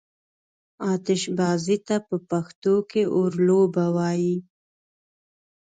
آتشبازي 0.91 1.77
ته 1.87 1.95
په 2.07 2.15
پښتو 2.29 2.75
کې 2.89 3.03
اورلوبه 3.17 3.85
وايي. 3.95 4.37